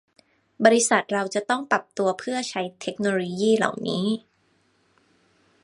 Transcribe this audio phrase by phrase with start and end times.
[0.65, 4.05] บริษัทเราจะต้องปรับตัวเพื่อใช้งานเทคโนโลยีเหล่านี้